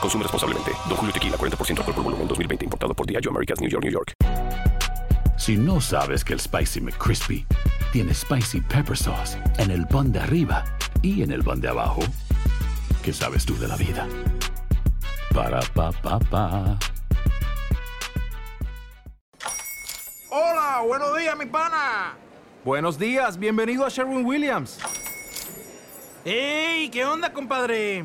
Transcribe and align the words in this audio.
Consume 0.00 0.22
responsablemente. 0.22 0.72
Don 0.88 0.96
Julio 0.96 1.12
Tequila, 1.12 1.36
40% 1.36 1.78
alcohol 1.78 1.94
por 1.94 2.04
volumen, 2.04 2.28
2020. 2.28 2.64
Importado 2.64 2.94
por 2.94 3.06
Diageo 3.06 3.30
Americas, 3.30 3.60
New 3.60 3.70
York, 3.70 3.84
New 3.84 3.92
York. 3.92 4.12
Si 5.38 5.56
no 5.56 5.80
sabes 5.80 6.24
que 6.24 6.32
el 6.32 6.40
Spicy 6.40 6.80
McCrispy 6.80 7.46
tiene 7.92 8.14
Spicy 8.14 8.60
Pepper 8.62 8.96
Sauce 8.96 9.38
en 9.58 9.70
el 9.70 9.86
pan 9.86 10.10
de 10.10 10.20
arriba 10.20 10.64
y 11.02 11.22
en 11.22 11.30
el 11.30 11.44
pan 11.44 11.60
de 11.60 11.68
abajo, 11.68 12.00
¿qué 13.04 13.12
sabes 13.12 13.44
tú 13.44 13.56
de 13.58 13.68
la 13.68 13.76
vida? 13.76 14.08
Para, 15.34 15.60
pa, 15.60 15.92
pa, 15.92 16.18
pa. 16.18 16.78
Hola, 20.30 20.82
buenos 20.86 21.16
días, 21.18 21.36
mi 21.36 21.46
pana. 21.46 22.14
Buenos 22.64 22.98
días, 22.98 23.38
bienvenido 23.38 23.84
a 23.84 23.88
Sherwin 23.88 24.24
Williams. 24.24 24.78
¡Ey! 26.24 26.88
¿Qué 26.88 27.04
onda, 27.04 27.32
compadre? 27.32 28.04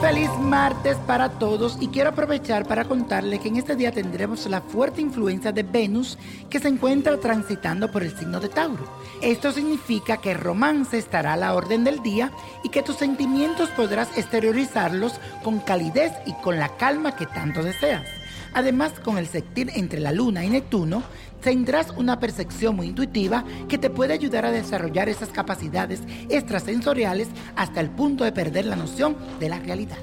Feliz 0.00 0.30
martes 0.38 0.96
para 1.06 1.28
todos 1.28 1.76
y 1.78 1.88
quiero 1.88 2.08
aprovechar 2.08 2.66
para 2.66 2.86
contarles 2.86 3.40
que 3.40 3.48
en 3.48 3.56
este 3.56 3.76
día 3.76 3.92
tendremos 3.92 4.46
la 4.46 4.62
fuerte 4.62 5.02
influencia 5.02 5.52
de 5.52 5.62
Venus 5.62 6.16
que 6.48 6.58
se 6.58 6.68
encuentra 6.68 7.20
transitando 7.20 7.92
por 7.92 8.02
el 8.02 8.16
signo 8.16 8.40
de 8.40 8.48
Tauro. 8.48 8.82
Esto 9.20 9.52
significa 9.52 10.16
que 10.16 10.32
el 10.32 10.38
romance 10.38 10.96
estará 10.96 11.34
a 11.34 11.36
la 11.36 11.54
orden 11.54 11.84
del 11.84 12.02
día 12.02 12.32
y 12.64 12.70
que 12.70 12.82
tus 12.82 12.96
sentimientos 12.96 13.68
podrás 13.70 14.16
exteriorizarlos 14.16 15.20
con 15.44 15.60
calidez 15.60 16.12
y 16.24 16.32
con 16.32 16.58
la 16.58 16.76
calma 16.78 17.14
que 17.14 17.26
tanto 17.26 17.62
deseas. 17.62 18.06
Además, 18.54 18.92
con 19.04 19.18
el 19.18 19.28
sextil 19.28 19.70
entre 19.74 20.00
la 20.00 20.12
Luna 20.12 20.44
y 20.44 20.50
Neptuno, 20.50 21.02
tendrás 21.40 21.90
una 21.96 22.20
percepción 22.20 22.76
muy 22.76 22.88
intuitiva 22.88 23.44
que 23.68 23.78
te 23.78 23.90
puede 23.90 24.12
ayudar 24.12 24.44
a 24.44 24.52
desarrollar 24.52 25.08
esas 25.08 25.30
capacidades 25.30 26.00
extrasensoriales 26.28 27.28
hasta 27.56 27.80
el 27.80 27.90
punto 27.90 28.24
de 28.24 28.32
perder 28.32 28.66
la 28.66 28.76
noción 28.76 29.16
de 29.38 29.48
la 29.48 29.58
realidad. 29.58 29.98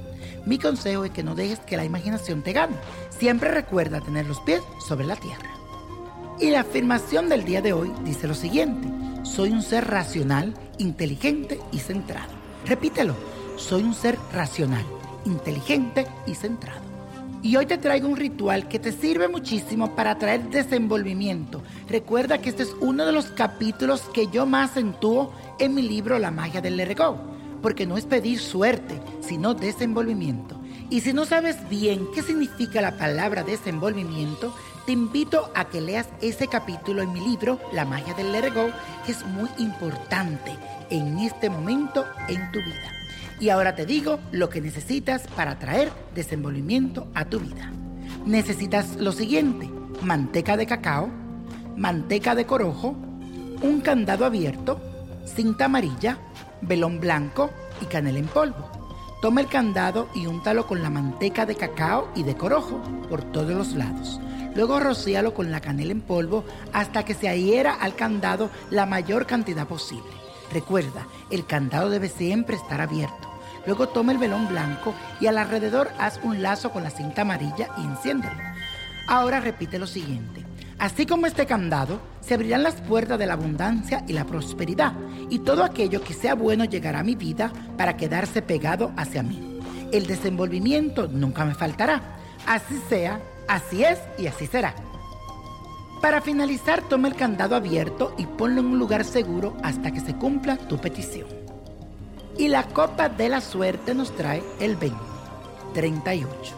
Mi 0.45 0.57
consejo 0.57 1.03
es 1.03 1.11
que 1.11 1.23
no 1.23 1.35
dejes 1.35 1.59
que 1.59 1.77
la 1.77 1.83
imaginación 1.83 2.41
te 2.41 2.53
gane. 2.53 2.75
Siempre 3.09 3.51
recuerda 3.51 3.99
tener 3.99 4.25
los 4.25 4.39
pies 4.39 4.61
sobre 4.85 5.05
la 5.05 5.17
tierra. 5.17 5.49
Y 6.39 6.51
la 6.51 6.61
afirmación 6.61 7.29
del 7.29 7.43
día 7.43 7.61
de 7.61 7.73
hoy 7.73 7.91
dice 8.05 8.27
lo 8.27 8.33
siguiente. 8.33 8.87
Soy 9.23 9.51
un 9.51 9.61
ser 9.61 9.87
racional, 9.87 10.53
inteligente 10.77 11.59
y 11.71 11.79
centrado. 11.79 12.31
Repítelo. 12.65 13.15
Soy 13.57 13.83
un 13.83 13.93
ser 13.93 14.17
racional, 14.31 14.85
inteligente 15.25 16.07
y 16.27 16.35
centrado. 16.35 16.96
Y 17.47 17.55
hoy 17.55 17.65
te 17.65 17.77
traigo 17.77 18.09
un 18.09 18.17
ritual 18.17 18.67
que 18.67 18.77
te 18.77 18.91
sirve 18.91 19.29
muchísimo 19.29 19.95
para 19.95 20.17
traer 20.17 20.49
desenvolvimiento. 20.49 21.63
Recuerda 21.87 22.39
que 22.39 22.49
este 22.49 22.63
es 22.63 22.75
uno 22.81 23.05
de 23.05 23.13
los 23.13 23.27
capítulos 23.27 24.01
que 24.13 24.27
yo 24.27 24.45
más 24.45 24.71
acentúo 24.71 25.31
en 25.57 25.73
mi 25.73 25.81
libro 25.81 26.19
La 26.19 26.29
magia 26.29 26.59
del 26.59 26.75
Let 26.75 26.97
porque 27.61 27.87
no 27.87 27.95
es 27.95 28.03
pedir 28.03 28.39
suerte, 28.39 28.99
sino 29.21 29.53
desenvolvimiento. 29.53 30.59
Y 30.89 30.99
si 30.99 31.13
no 31.13 31.23
sabes 31.23 31.55
bien 31.69 32.09
qué 32.13 32.21
significa 32.21 32.81
la 32.81 32.97
palabra 32.97 33.43
desenvolvimiento, 33.43 34.53
te 34.85 34.91
invito 34.91 35.49
a 35.55 35.69
que 35.69 35.79
leas 35.79 36.09
ese 36.19 36.49
capítulo 36.49 37.01
en 37.01 37.13
mi 37.13 37.21
libro 37.21 37.61
La 37.71 37.85
magia 37.85 38.13
del 38.13 38.33
Let 38.33 38.51
que 39.05 39.13
es 39.13 39.25
muy 39.25 39.49
importante 39.57 40.51
en 40.89 41.17
este 41.19 41.49
momento 41.49 42.03
en 42.27 42.51
tu 42.51 42.59
vida. 42.59 43.06
Y 43.39 43.49
ahora 43.49 43.75
te 43.75 43.85
digo 43.85 44.19
lo 44.31 44.49
que 44.49 44.61
necesitas 44.61 45.27
para 45.27 45.59
traer 45.59 45.91
desenvolvimiento 46.15 47.07
a 47.13 47.25
tu 47.25 47.39
vida. 47.39 47.71
Necesitas 48.25 48.95
lo 48.95 49.11
siguiente, 49.11 49.69
manteca 50.01 50.57
de 50.57 50.65
cacao, 50.65 51.09
manteca 51.75 52.33
de 52.33 52.45
corojo, 52.45 52.95
un 53.61 53.81
candado 53.81 54.25
abierto, 54.25 54.81
cinta 55.25 55.65
amarilla, 55.65 56.17
velón 56.61 56.99
blanco 56.99 57.51
y 57.81 57.85
canela 57.85 58.19
en 58.19 58.27
polvo. 58.27 58.71
Toma 59.21 59.41
el 59.41 59.47
candado 59.47 60.09
y 60.15 60.25
úntalo 60.25 60.67
con 60.67 60.81
la 60.81 60.89
manteca 60.89 61.45
de 61.45 61.55
cacao 61.55 62.09
y 62.15 62.23
de 62.23 62.35
corojo 62.35 62.81
por 63.09 63.23
todos 63.23 63.51
los 63.51 63.73
lados. 63.73 64.19
Luego 64.55 64.79
rocíalo 64.79 65.33
con 65.33 65.51
la 65.51 65.61
canela 65.61 65.91
en 65.91 66.01
polvo 66.01 66.43
hasta 66.73 67.05
que 67.05 67.13
se 67.13 67.29
adhiera 67.29 67.73
al 67.73 67.95
candado 67.95 68.49
la 68.71 68.87
mayor 68.87 69.27
cantidad 69.27 69.67
posible. 69.67 70.09
Recuerda, 70.51 71.07
el 71.29 71.45
candado 71.45 71.89
debe 71.89 72.09
siempre 72.09 72.55
estar 72.55 72.81
abierto. 72.81 73.26
Luego 73.67 73.89
toma 73.89 74.13
el 74.13 74.17
velón 74.17 74.47
blanco 74.47 74.95
y 75.19 75.27
al 75.27 75.37
alrededor 75.37 75.91
haz 75.99 76.19
un 76.23 76.41
lazo 76.41 76.71
con 76.71 76.83
la 76.83 76.89
cinta 76.89 77.23
amarilla 77.23 77.67
y 77.77 77.81
enciéndelo. 77.81 78.33
Ahora 79.07 79.41
repite 79.41 79.77
lo 79.77 79.85
siguiente. 79.85 80.45
Así 80.79 81.05
como 81.05 81.25
este 81.27 81.45
candado, 81.45 81.99
se 82.21 82.33
abrirán 82.33 82.63
las 82.63 82.75
puertas 82.75 83.19
de 83.19 83.25
la 83.25 83.33
abundancia 83.33 84.05
y 84.07 84.13
la 84.13 84.25
prosperidad, 84.25 84.93
y 85.29 85.39
todo 85.39 85.63
aquello 85.63 86.01
que 86.01 86.13
sea 86.13 86.33
bueno 86.35 86.63
llegará 86.63 86.99
a 86.99 87.03
mi 87.03 87.15
vida 87.15 87.51
para 87.77 87.97
quedarse 87.97 88.41
pegado 88.41 88.93
hacia 88.95 89.21
mí. 89.21 89.59
El 89.91 90.07
desenvolvimiento 90.07 91.07
nunca 91.07 91.43
me 91.43 91.55
faltará. 91.55 92.01
Así 92.45 92.79
sea, 92.87 93.19
así 93.49 93.83
es 93.83 93.99
y 94.17 94.27
así 94.27 94.47
será. 94.47 94.75
Para 96.01 96.21
finalizar, 96.21 96.83
toma 96.83 97.07
el 97.07 97.15
candado 97.15 97.55
abierto 97.55 98.13
y 98.17 98.27
ponlo 98.27 98.61
en 98.61 98.67
un 98.67 98.79
lugar 98.79 99.03
seguro 99.03 99.57
hasta 99.61 99.91
que 99.91 99.99
se 99.99 100.15
cumpla 100.15 100.55
tu 100.55 100.77
petición. 100.77 101.46
Y 102.37 102.47
la 102.49 102.63
copa 102.67 103.09
de 103.09 103.29
la 103.29 103.41
suerte 103.41 103.95
nos 103.95 104.15
trae 104.15 104.43
el 104.59 104.75
20, 104.75 104.97
38, 105.73 106.55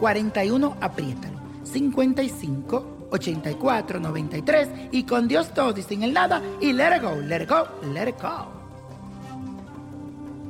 41, 0.00 0.76
apriétalo, 0.80 1.38
55, 1.64 3.08
84, 3.10 4.00
93 4.00 4.68
y 4.92 5.02
con 5.04 5.28
Dios 5.28 5.52
todo 5.52 5.78
y 5.78 5.82
sin 5.82 6.02
el 6.02 6.12
nada 6.12 6.42
y 6.60 6.72
let 6.72 6.96
it 6.96 7.02
go, 7.02 7.14
let 7.16 7.42
it 7.42 7.48
go, 7.48 7.66
let 7.92 8.08
it 8.08 8.20
go. 8.20 8.58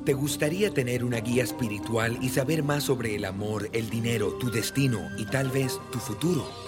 ¿Te 0.05 0.15
gustaría 0.15 0.73
tener 0.73 1.05
una 1.05 1.19
guía 1.19 1.45
espiritual 1.45 2.17
y 2.23 2.31
saber 2.31 2.63
más 2.63 2.85
sobre 2.85 3.15
el 3.15 3.27
amor, 3.27 3.69
el 3.73 3.91
dinero, 3.91 4.33
tu 4.35 4.51
destino 4.51 5.01
y 5.19 5.27
tal 5.27 5.51
vez 5.51 5.79
tu 5.93 5.99
futuro? 5.99 6.68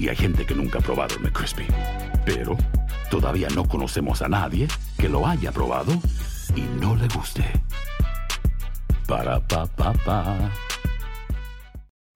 y 0.00 0.08
hay 0.08 0.16
gente 0.16 0.46
que 0.46 0.54
nunca 0.54 0.78
ha 0.78 0.82
probado 0.82 1.14
el 1.16 1.20
McCrispy. 1.20 1.66
Pero 2.24 2.56
todavía 3.10 3.48
no 3.54 3.68
conocemos 3.68 4.22
a 4.22 4.28
nadie 4.28 4.66
que 4.96 5.10
lo 5.10 5.26
haya 5.26 5.52
probado 5.52 5.92
y 6.56 6.62
no 6.80 6.96
le 6.96 7.06
guste. 7.08 7.44
Para 9.06 9.46
pa 9.46 9.66
pa 9.66 9.92
pa. 9.92 10.50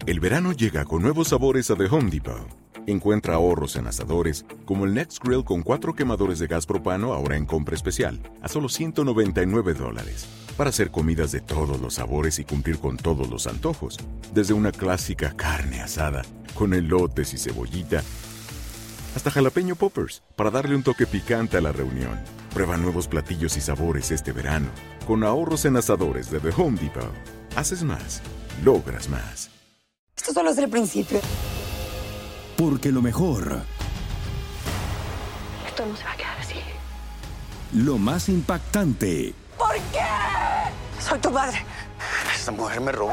El 0.06 0.18
verano 0.18 0.52
llega 0.52 0.84
con 0.86 1.02
nuevos 1.02 1.28
sabores 1.28 1.70
a 1.70 1.76
The 1.76 1.84
Home 1.84 2.10
Depot. 2.10 2.48
Encuentra 2.86 3.34
ahorros 3.34 3.76
en 3.76 3.86
asadores, 3.86 4.44
como 4.64 4.84
el 4.84 4.94
Next 4.94 5.22
Grill 5.22 5.44
con 5.44 5.62
cuatro 5.62 5.94
quemadores 5.94 6.38
de 6.38 6.46
gas 6.46 6.66
propano 6.66 7.12
ahora 7.14 7.36
en 7.36 7.46
compra 7.46 7.74
especial, 7.74 8.20
a 8.42 8.48
solo 8.48 8.68
199 8.68 9.74
dólares. 9.74 10.26
Para 10.56 10.70
hacer 10.70 10.90
comidas 10.90 11.32
de 11.32 11.40
todos 11.40 11.80
los 11.80 11.94
sabores 11.94 12.38
y 12.38 12.44
cumplir 12.44 12.78
con 12.78 12.96
todos 12.96 13.28
los 13.28 13.46
antojos. 13.46 13.98
Desde 14.34 14.52
una 14.52 14.70
clásica 14.70 15.34
carne 15.34 15.80
asada, 15.80 16.22
con 16.54 16.74
elotes 16.74 17.34
y 17.34 17.38
cebollita, 17.38 18.02
hasta 19.16 19.30
jalapeño 19.30 19.76
poppers, 19.76 20.22
para 20.36 20.50
darle 20.50 20.74
un 20.74 20.82
toque 20.82 21.06
picante 21.06 21.56
a 21.56 21.60
la 21.60 21.72
reunión. 21.72 22.18
Prueba 22.52 22.76
nuevos 22.76 23.06
platillos 23.08 23.56
y 23.56 23.60
sabores 23.60 24.10
este 24.10 24.32
verano, 24.32 24.68
con 25.06 25.22
ahorros 25.24 25.64
en 25.64 25.76
asadores 25.76 26.30
de 26.30 26.40
The 26.40 26.50
Home 26.56 26.78
Depot. 26.80 27.12
Haces 27.56 27.82
más, 27.84 28.22
logras 28.64 29.08
más. 29.08 29.50
Esto 30.16 30.32
solo 30.32 30.50
es 30.50 30.58
el 30.58 30.68
principio. 30.70 31.20
Porque 32.56 32.90
lo 32.92 33.02
mejor, 33.02 33.62
Esto 35.66 35.86
no 35.86 35.96
se 35.96 36.04
va 36.04 36.12
a 36.12 36.16
quedar 36.16 36.38
así. 36.40 36.54
lo 37.72 37.98
más 37.98 38.28
impactante, 38.28 39.34
¿Por 39.58 39.74
qué? 39.92 40.00
Soy 41.00 41.18
tu 41.20 41.30
madre. 41.30 41.64
Esta 42.34 42.50
mujer 42.52 42.80
me 42.80 42.92
robó. 42.92 43.12